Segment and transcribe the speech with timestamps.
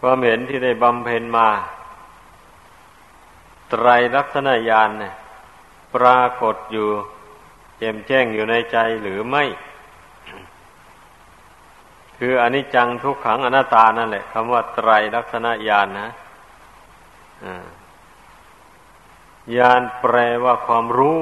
[0.00, 1.48] ความเห็นที่ได้บำเพ็ญมา
[3.70, 5.14] ไตรลักษณญาณเนี่ย
[5.94, 6.88] ปรากฏอยู่
[7.78, 9.44] แจ่มแจ้งอยู่ในใจหรือไม่
[12.18, 16.08] คืออนิจจังทุกขังอนัตตานั่นแหละคำว่าไตรลักษณญาณนะ
[19.56, 21.20] ญาณแปลว่าความรู้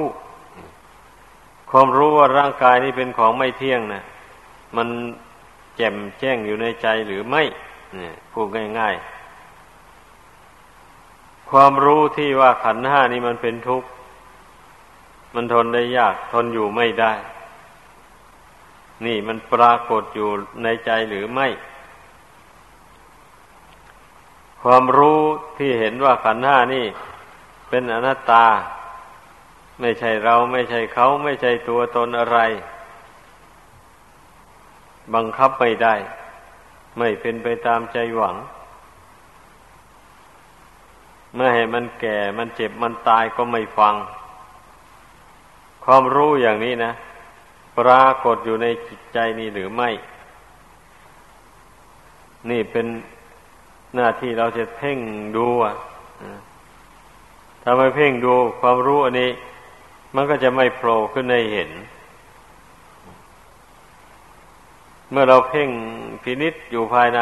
[1.71, 4.03] ความรู้ว่าร่างกายนี้เป็นของไม่เที่ยงนะ
[4.77, 4.87] มัน
[5.75, 7.43] แจ่มแจ้งอยู่ในใจหรือไม่
[8.01, 8.47] นี่ยพูด
[8.79, 9.15] ง่ายๆ
[11.49, 13.87] ความรู้ที่ว่าขันห้านี้มันเป็นทุกข์
[15.35, 17.13] มันทนได้ยาก ทนอยู่ไม่ได้
[19.05, 20.29] นี่มันปรากฏอยู่
[20.63, 21.47] ในใจหรือไม่
[24.61, 25.19] ความรู้
[25.57, 26.85] ที่เห็นว่าขันห้านี่
[27.69, 28.45] เป็นอนัตตา
[29.79, 32.39] ไม่ใช่เราไม่ใช่เขาไม่ใช่ตัวตนอะไร
[35.13, 35.95] บังคับไม่ได้
[36.97, 38.35] ไม่เป็นไปตามใจหวัง
[41.33, 43.95] เมื่อให้มันแก่มันเจ็บมันตายก็ไม่ฟัง
[45.83, 46.91] ความรู้อย่างนี้นะ
[47.77, 49.89] ปรากฏอยู่ในจิตใจนี่หรือไม่
[52.49, 52.85] นี่เป็น
[53.95, 54.99] หน้าที่เราจะเพ่ง
[55.35, 55.75] ดูอะ
[57.63, 59.31] ถ้าไม่เพ่งดูความรู้อันนี้
[60.15, 61.71] มันก็จะไม่โผล่ขึ้นในเห็น
[65.11, 65.69] เมื่อเราเพ่ง
[66.23, 67.21] พินิษอยู่ภายใน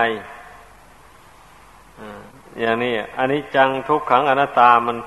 [2.60, 4.98] อย่างนี้อันนี้จังทุกขังอนัตตามัน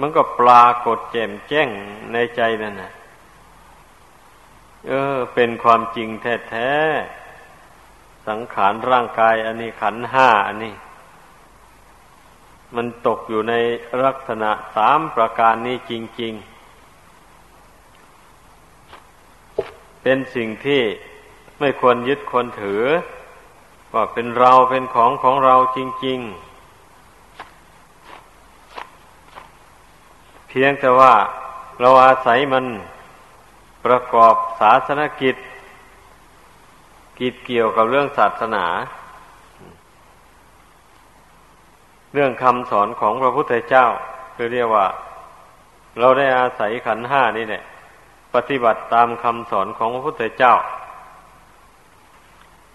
[0.00, 1.68] มันก็ปรากฏแจ่มแจ้ง
[2.12, 2.92] ในใจนั่นนะ
[4.86, 10.74] เออ เป็นความจริงแท้ๆสังขารร่างกาย อันนี้ขันห้าอันนี้
[12.76, 13.54] มันตกอยู่ใน
[14.04, 16.32] ลักษณะสามประการนี้จริง
[18.78, 20.82] ๆ เป็นสิ่งที่
[21.58, 22.82] ไม่ควรยึดควรถือ
[23.94, 26.48] ว่าเป็นเราเป็นของของเราจริง ๆ
[30.48, 31.14] เพียงแต่ว่า
[31.80, 32.64] เราอาศัยมัน
[33.84, 35.36] ประกอบศาสนกิจ
[37.20, 38.66] กิจเกี่ยวกับเรื่องศาสนา
[42.14, 43.86] เรื่องคำสอนของพระพุทธเจ้า
[44.34, 44.86] คือเรียกว่า
[45.98, 47.62] เราได้อาศัยขันห้านี่แหละ
[48.34, 50.54] ปฏิบัติตามคำสอนของพระพุทธเจ้า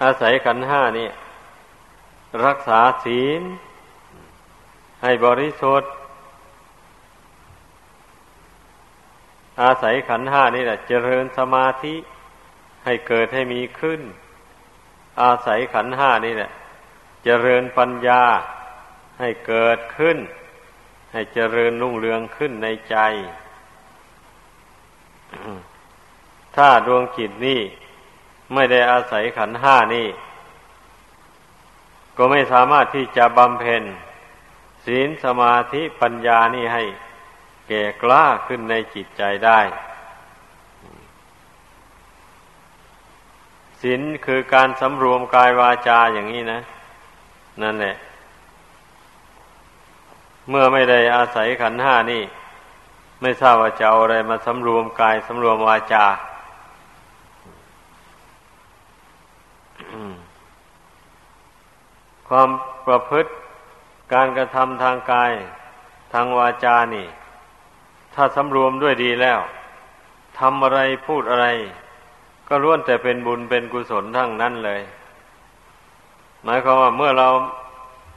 [0.03, 1.09] อาศัยขันห้านี่
[2.45, 3.41] รักษาศีล
[5.01, 5.91] ให้บริสุทธิ์
[9.61, 11.95] อาศัยขันห้านี่แหละเจริญสมาธิ
[12.85, 14.01] ให้เกิดให้มีขึ้น
[15.21, 16.51] อาศัยขันห้านี่แหละ
[17.23, 18.23] เจริญปัญญา
[19.19, 20.17] ให้เกิดขึ้น
[21.13, 22.97] ให้เจริญรุ่งเรืองขึ้นในใจ
[26.55, 27.61] ถ้าดวงจิตนี่
[28.53, 30.07] ไม่ได้อาศัยขันห้านี่
[32.17, 33.83] ก็ไม่สามารถที่จะบำเพ็ญ
[34.85, 36.83] ศีลสมาธิปัญญานี่ให้
[37.67, 39.59] แก่กล้าขึ้นในจิตใจได้
[43.81, 46.59] ศีลคือการสำรวมกายวาจาอย่างนี้นะ
[47.61, 47.95] นั่นแหละ
[50.49, 52.23] เมื่อไม่ได้อาศัยขันห้านี่
[53.21, 56.05] ไม่ทราบว่าจะเอาอะไรมาสำรวมกายสำรวมวาจา
[62.35, 62.51] ความ
[62.87, 63.31] ประพฤติ
[64.13, 65.31] การกระทำทางกาย
[66.13, 67.07] ทางวาจานี่
[68.15, 69.39] ถ้าสำรวมด้วยดีแล้ว
[70.39, 71.47] ทำอะไรพูดอะไร
[72.47, 74.81] ก็ล้วนแต่เป็นบุญเป็นกุศลทั้งนั้นเลย
[76.43, 77.29] หมายความว่าเมื่อเรา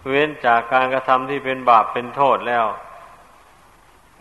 [0.09, 2.65] เว้นจากการกระทำที่เป็นบาปเป็นโทษแล้ว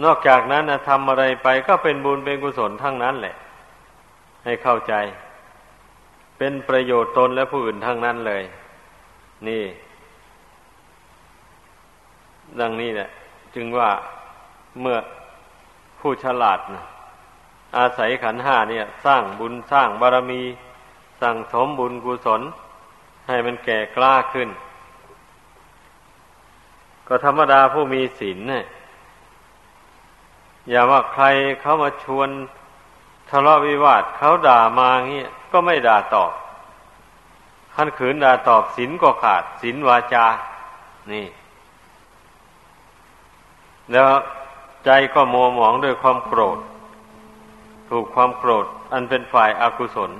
[0.03, 3.35] นอกจากนั้นนะทำอะไรไปก็เป็นบุญเป็นกุศลทั้งนั้นแหละ
[4.43, 4.93] ให้เข้าใจ
[6.37, 8.45] เป็นประโยชน์ตนและผู้อื่นทั้งนั้นเลย
[9.47, 9.63] นี่
[12.59, 13.09] ดังนี้แหละ
[13.55, 13.89] จึงว่า
[14.81, 14.97] เมื่อ
[15.99, 16.83] ผู้ฉลาดนะ
[17.77, 20.41] อาศัยขันห้าเนี่ย สร้างบุญสร้างบารมี
[21.21, 22.41] สั่งสมบุญกุศล
[23.27, 24.49] ให้มันแก่กล้าขึ้น
[27.07, 28.65] ก็ธรรมดาผู้มีศีลเนี่ย
[30.69, 31.23] อย่าว่าใคร
[31.61, 32.29] เขามาชวน
[33.29, 36.31] ทะเลาะวิวาทเขาด่ามาเงี้ยก็ไม่ด่าตอบ
[37.75, 40.25] ขันขืนด่าตอบศีลก็ขาดศีลวาจา
[41.11, 41.25] นี่
[43.91, 44.07] แล้ว
[44.85, 46.59] ใจก็มัวหมองด้วยความโกรธ
[47.89, 50.11] ถูกความโกรธ อันเป็นฝ่ายอากุศล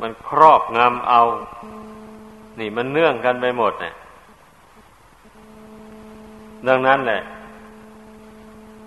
[0.00, 1.22] มันครอบงำเอา
[2.60, 3.94] นี่มันเนื่องกันไปหมดเนี่ย
[6.68, 7.22] ดังนั้นแหละ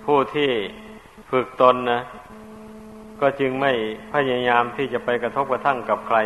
[0.06, 0.50] ผู้ที่
[1.30, 2.01] ฝึกตนนะ
[3.21, 3.71] ก็จึงไม่
[4.13, 6.18] พยายามที่จะไปกระทบกระทั่งกับใคร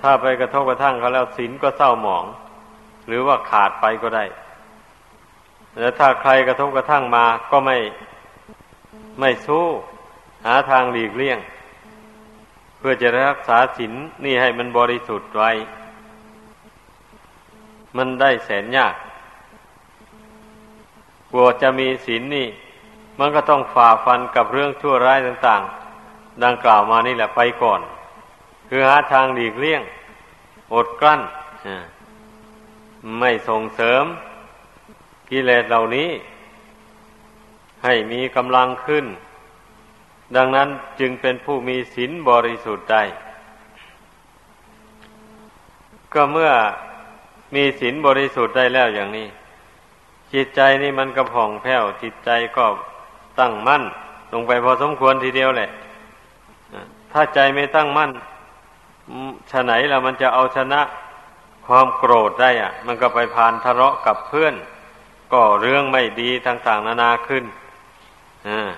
[0.00, 2.24] ถ้าไปกระทบกระทั่งเขาแล้วศีลก็เศร้าหมอง
[3.06, 4.24] หรือว่าขาดไปก็ได้
[5.78, 7.76] แล้วถ้าใครกระทบกระทั่งมาก็ไม่
[9.20, 9.64] ไม่สู้
[10.44, 11.38] หาทางหลีกเลี่ยง
[12.78, 13.92] เพื่อจะรักษาศีล
[14.24, 15.50] นี่ให้มันบริสุทธิ์ไว้
[17.96, 18.94] มันได้แสนยาก
[21.30, 22.48] กลัวจะมีศีลนนี่
[23.18, 27.80] มันก็ต้องฝ่าฟันกับเรื่องชั่วร้ายต่างๆ ดังกล่าวมานี่แหละไปก่อน
[28.68, 29.82] คือหาทางหลีกเลี่ยง
[30.74, 31.20] อดกลั้น
[33.18, 34.04] ไม่ส่งเสริม
[35.30, 36.10] กิเลสเหล่านี้
[37.84, 39.06] ให้มีกำลังขึ้น
[40.36, 40.68] ดังนั้น
[41.00, 43.02] จึงเป็นผู้มีศีลบริสุทธิ์ได้
[46.14, 46.50] ก็เมื่อ
[47.54, 49.28] มีศีลบริสุทธิ์ได้แล้วอย่างนี้
[50.32, 52.64] จิตใจนี่มันกระผ่องแผ้ว จิตใจก็
[53.38, 53.82] ตั้งมั่น
[54.32, 55.70] ลงไปพอสมควรทีเดียวแหละ
[57.12, 58.10] ถ้าใจไม่ตั้งมั่น
[59.50, 60.80] ฉะไหนล่ะมันจะเอาชนะ
[61.72, 64.54] ความโกรธได้อะมันก็ไปพานทะเลาะกับเพื่อน
[65.32, 67.44] ก็เรื่องไม่ดีต่างๆนานาขึ้น
[68.48, 68.70] อ่า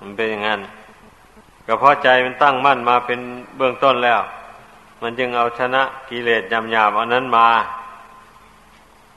[0.00, 0.60] มันเป็นอย่างนั้น
[1.66, 3.20] ก็เพราะใจมันตั้งมั่นมาเป็น
[3.56, 4.20] เบื้องต้นแล้ว
[5.02, 7.48] มันจึงเอาชนะกิเลสยำๆอันนั้นมา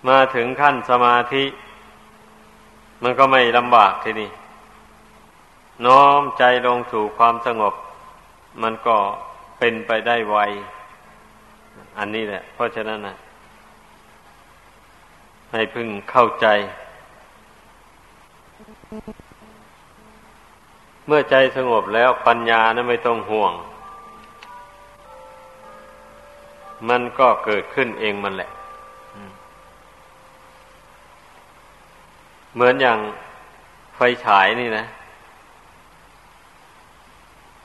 [0.08, 1.46] มาถึงขั้นสมาธิ
[3.04, 4.30] มันก็ไม่ลำบากทีนี้
[5.86, 7.74] น้อมใจลงสู่ความสงบ
[8.62, 8.98] มันก็
[9.60, 10.38] เป็นไปได้ไว
[11.98, 13.16] อันนี้แหละ เพราะฉะนั้นนะ
[15.52, 16.48] ให้พึงเข้าใจ
[21.08, 23.54] เมื่อใจสงบแล้วปัญญานะไม่ต้องห่วง
[26.90, 28.50] มันก็เกิดขึ้นเองมันแหละ
[32.54, 33.00] เหมือนอย่าง
[33.96, 34.86] ไฟฉายนี่นะ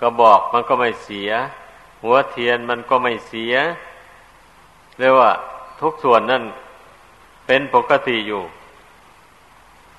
[0.01, 1.31] ก็บอกมันก็ไม่เสีย
[2.03, 3.55] หัวเทียนมันก็ไม่เสีย
[4.99, 5.31] เรียกว่า
[5.81, 6.45] ทุกส่วนนั่น
[7.47, 8.43] เป็นปกติอยู่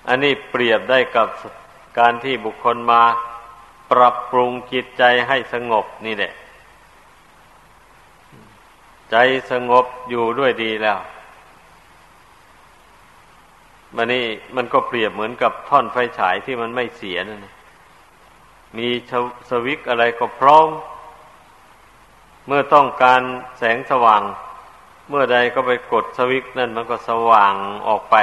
[0.07, 1.27] อันนี้เปรียบได้กับ
[1.99, 3.01] การที่บุคคลมา
[3.91, 6.33] ปรับปรุงจิตใจให้สงบนี่แหละ
[9.11, 9.15] ใจ
[9.51, 10.99] สงบอยู่ด้วยดีแล้ว
[13.95, 14.25] มันนี่
[14.55, 17.45] มันก็เปรียบเหมือนกับท่อนไฟฉายที่มันไม่เสียนั่น
[18.77, 18.87] มี
[19.49, 20.67] สวิกอะไรก็พร้อม
[22.47, 23.21] เมื่อต้องการ
[23.57, 24.21] แสงสว่าง
[25.09, 27.55] เมื่อใดก็ไปกดสวิกนั่นมันก็สว่าง
[27.87, 28.15] ออกไป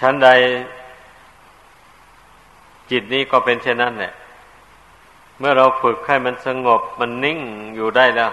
[0.00, 0.28] ชั้นใด
[2.90, 4.12] จิตนี้ก็เป็นเช่นนั้นแหละ
[5.38, 7.40] เมื่อเราฝึกให้มันสงบมันนิ่ง
[7.74, 8.32] อยู่ได้แล้ว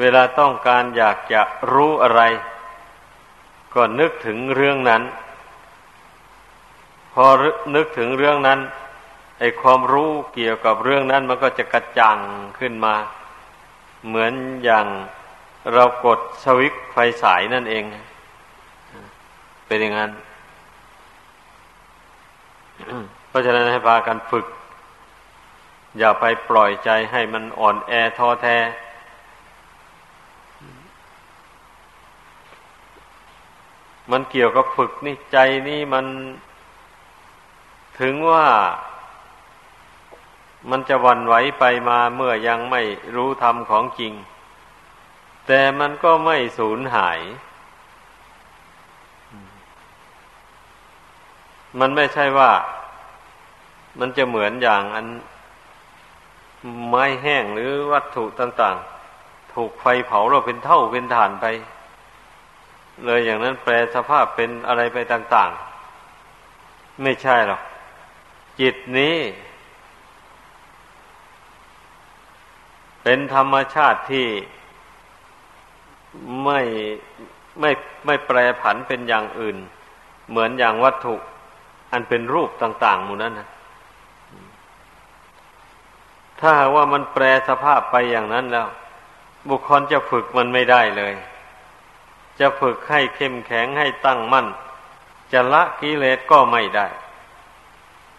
[0.00, 1.40] เวลาต้องการอยากจะ
[1.72, 2.22] รู้อะไร
[3.74, 5.02] ก็นึกถึงเรื่องนั้น
[7.12, 7.26] พอ
[7.74, 8.60] นึกถึงเรื่องนั้น
[9.38, 12.18] ไอความรู้เกี่ยวกับเรื่องนั้นมันก็จะกระจ่าง
[12.58, 12.94] ขึ้นมา
[14.06, 14.32] เหมือน
[14.64, 14.86] อย่าง
[15.72, 17.84] เรากดสวิตไฟสายนั่นเอง
[19.66, 20.10] เป็นอย่างนั้น
[23.28, 24.46] เพราะฉะนั้นให้พากันฝึก
[25.98, 28.58] อย่าไปปล่อยใจให้มันอ่อนแอท้อแท้
[34.10, 35.38] มันเกี่ยวกับฝึกนี่ใจ
[35.68, 36.06] นี่มัน
[38.00, 38.46] ถึงว่า
[40.70, 42.82] มันจะวันไหวไปมาเมื่อยังไม่
[43.16, 44.12] รู้ธรรมของจริง
[45.46, 47.20] แต่มันก็ไม่สูญหาย
[51.80, 52.50] มันไม่ใช่ว่า
[53.98, 55.06] มันจะเหมือนอย่างอัน
[56.88, 58.76] ไม้แห้งหรือวัตถุต่าง
[59.14, 61.46] ๆ ถูกไฟเผาเราเป็นเท่าเป็นฐานไป
[63.04, 65.50] เลยอย่างนั้นแปลสภาพเป็นอะไรไปต่าง
[66.26, 67.60] ๆ ไม่ใช่หรอก
[68.60, 69.16] จิตนี้
[73.02, 74.26] เป็นธรรมชาติที่
[76.44, 76.60] ไม่
[77.60, 77.70] ไม่
[78.06, 79.56] ไม่แปรผันเป็นอย่างอื่น
[80.30, 81.14] เหมือนอย่างวัตถุ
[81.92, 83.48] อันเป็นรูปต่าง ๆ หมู่นั้นนะ
[86.40, 88.68] ถ้าว่ามันแปรสภาพไปอย่างนั้นแล้ว
[89.48, 91.14] บุคคลจะฝึกมันไม่ได้เลย
[92.40, 94.46] จะฝึกให้เข้มแข็งให้ตั้งมั่น
[95.32, 96.86] จะละกิเลสก็ไม่ได้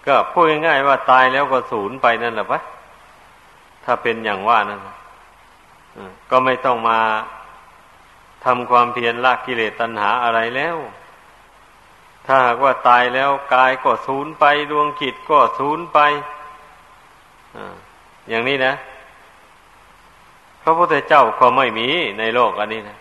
[0.08, 2.60] ก็พูดง่ายๆว่าตายแล้วก็สูญไปนั่นแหละปะ
[3.84, 4.82] ถ้าเป็นอย่างว่านั่น
[6.30, 7.00] ก็ไม่ต้องมา
[8.46, 10.78] ทำความเพียรละกิเลสตัณหาอะไรแล้ว
[12.26, 16.00] ถ้าหากว่าตายแล้วกายก็สูญไปดวงจิตก็สูญไป
[18.30, 18.74] อย่างนี้นะ
[20.62, 21.88] พระพุทธเจ้าก็ไม่มี
[22.20, 22.98] ในโลกอันนี้นะ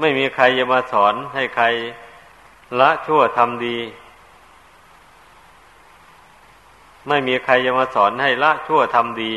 [0.00, 1.66] ไม่มีใครจะมาสอนให้ใคร
[2.80, 3.78] ละชั่วทำดี
[7.08, 9.32] ไม่มีใครจะมาสอนให้ละชั่วทำดี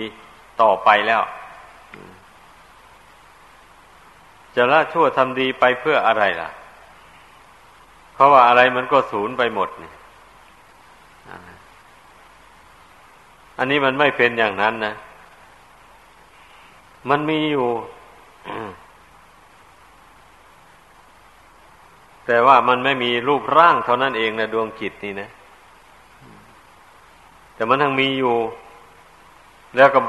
[0.61, 1.21] ต่อไปแล้ว
[4.55, 6.49] จะละชั่วทำดีไปเพื่ออะไรล่ะ
[8.13, 9.91] เพราะว่าอะไรมันก็สูญไปหมดนี่
[13.57, 14.93] อันนี้มันไม่เป็นอย่างนั้นนะ
[17.09, 17.67] มันมีอยู่
[22.25, 25.29] แต่ว่ามันไม่มีรูปร่างเท่านั้นเองนะดวงจิตนี่นะ
[27.55, 28.35] แต่มันทั้งมีอยู่
[29.75, 29.99] แล้วก็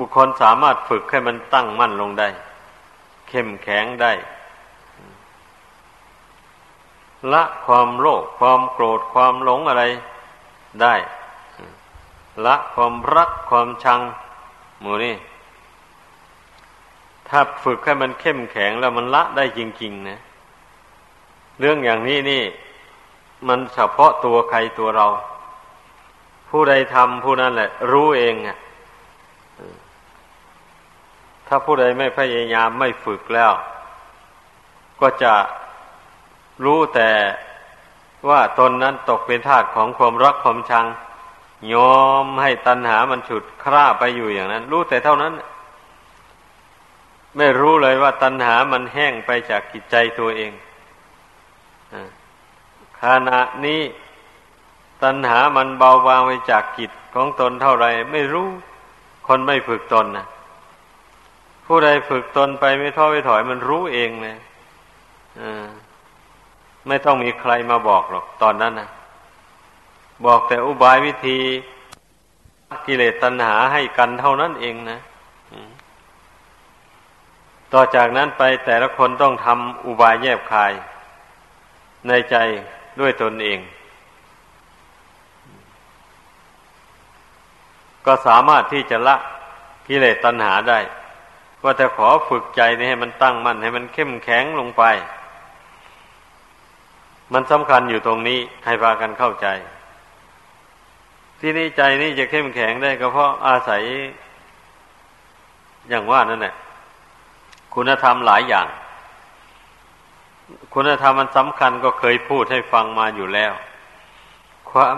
[0.00, 2.28] บุคคลสามารถฝึกให้มันตั้งมั่นลงได้
[3.28, 4.12] เข้มแข็งได้
[7.32, 9.84] ละความโลภความโกรธความหลงอะไร
[10.82, 10.94] ได้
[12.46, 14.00] ละความรักความชัง
[14.80, 15.14] หมูนี่
[17.28, 20.18] ถ้าฝึกให้มันเข้มแข็งแล้วมันละได้จริงๆนะ
[21.58, 22.42] เรื่องอย่างนี้นี่
[23.48, 25.06] มันเฉพาะตัวใครตัวเรา
[26.48, 28.58] ผู้ใดทำผู้นั้นแหละ รู้เองอะ
[31.52, 33.52] ถ้าผู้ใดไม่พยายามไม่ฝึกแล้ว
[35.00, 35.34] ก็จะ
[36.64, 37.10] รู้แต่
[38.28, 40.86] ว่าตนนั้นตกเป็นทาสของความรักความชัง
[41.74, 45.32] ยอมให้ตัณหามันฉุดคร่าไปอยู่อย่างนั้น รู้แต่เท่านั้น
[47.36, 50.52] ไม่รู้เลยว่าตัณหามันแห้งไปจากกิจใจตัวเอง
[53.02, 53.80] ขณะนี้
[55.02, 58.48] ตัณหามันเบาบางไปจากกิจของตนเท่าไรไม่รู้
[59.26, 60.26] คนไม่ฝึกตนนะ
[61.72, 64.36] ผู้ใดฝึกตนไปไม่ท้อไม่ถอยมันรู้เองเลย
[66.88, 68.88] ไม่ต้องมีใครมาบอกหรอกตอนนั้นนะ
[70.26, 71.38] บอกแต่อุบายวิธี
[72.86, 74.98] กิเลสตัณหาให้กันเท่านั้นเองนะ
[77.72, 80.72] ต่อจากนั้นไปแต่ละคนต้องทำอุบายแยบคาย
[82.08, 82.36] ในใจ
[83.00, 83.58] ด้วยตนเอง
[88.06, 89.16] ก็สามารถที่จะละ
[89.88, 90.80] กิเลสตัณหาได้
[91.62, 94.82] ว่าแต่ขอฝึกใจนี่ให้มันตั้งมั่นให้มันเข้มแข็งลงไป
[97.32, 99.46] มันสำคัญอยู่ตรงนี้ให้พากันเข้าใจ
[101.40, 103.82] ที่นี่ใจนี่จะเข้มแข็งได้ก็เพราะอาศัย
[105.88, 106.54] อย่างว่านั่นแหละ
[107.74, 108.66] คุณธรรมหลายอย่าง
[110.74, 113.52] คุณธรรมมันสำคัญก็เคยพูดให้ฟังมาอยู่แล้ว
[114.70, 114.94] ความ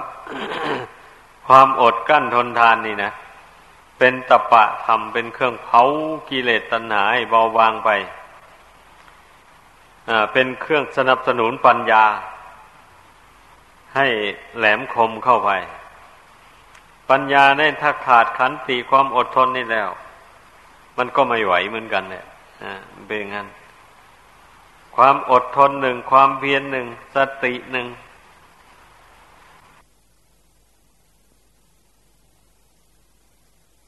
[1.46, 3.12] ความอดกั้นทนทานนี่นะ
[4.04, 5.82] เป็นตะปะธรรมเป็นเครื่องเผา
[6.28, 7.90] กิเลสตัณหาเบาบางไป
[10.08, 12.04] อ่าเป็นเครื่องสนับสนุนปัญญา
[13.96, 14.06] ให้
[14.56, 15.50] แหลมคมเข้าไป
[17.10, 19.88] ปัญญาเนี่ยถ้าขาดขันติความอดทนนี่แล้ว
[20.96, 22.24] มันก็ไม่ไหวเหมือนกันเนี่ย
[22.62, 22.72] อ่า
[23.06, 23.48] เป็นงั้น
[24.96, 27.86] ความอดทนหนึ่งความเพียรหนึ่งสติหนึ่ง